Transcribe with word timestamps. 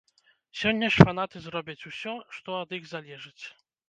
Сёння 0.59 0.87
ж 0.95 1.05
фанаты 1.09 1.41
зробяць 1.43 1.87
усё, 1.91 2.13
што 2.39 2.57
ад 2.61 2.73
іх 2.79 2.89
залежыць. 2.95 3.45